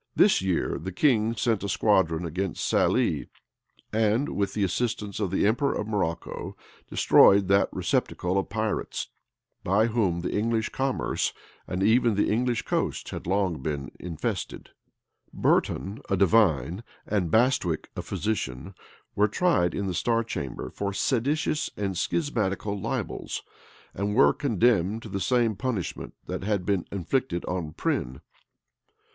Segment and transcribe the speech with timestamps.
[0.15, 3.29] This year, the king sent a squadron against Sallee;
[3.93, 6.55] and, with the assistance of the emperor of Morocco,
[6.89, 9.09] destroyed that receptacle of pirates,
[9.63, 11.33] by whom the English commerce,
[11.67, 14.71] and even the English coasts, had long been infested.
[15.33, 18.73] {1637.} Burton, a divine, and Bastwick, a physician,
[19.15, 23.43] were tried in the star chamber for seditious and schismatical libels,
[23.93, 28.21] and were condemned to the same punishment that had been inflicted on Prynne.